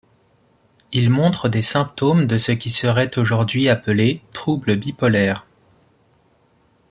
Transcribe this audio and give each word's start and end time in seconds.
Il 0.91 1.11
montre 1.11 1.47
des 1.47 1.61
symptômes 1.61 2.25
de 2.25 2.39
ce 2.39 2.51
qui 2.53 2.71
serait 2.71 3.19
aujourd'hui 3.19 3.69
appelé 3.69 4.23
trouble 4.33 4.75
bipolaire. 4.75 5.45